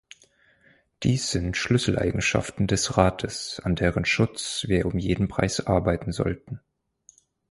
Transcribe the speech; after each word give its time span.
Dies 1.03 1.29
sind 1.29 1.55
Schlüsseleigenschaften 1.57 2.65
des 2.65 2.97
Rates, 2.97 3.61
an 3.63 3.75
deren 3.75 4.03
Schutz 4.03 4.63
wir 4.67 4.87
um 4.87 4.97
jeden 4.97 5.27
Preis 5.27 5.67
arbeiten 5.67 6.11
sollten. 6.11 6.59